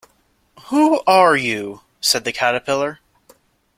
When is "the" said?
2.23-2.31